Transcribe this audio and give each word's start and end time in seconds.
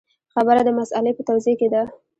خبره 0.33 0.61
د 0.63 0.69
مسألې 0.79 1.11
په 1.15 1.23
توضیح 1.29 1.55
کې 1.59 1.67
ده. 1.73 1.83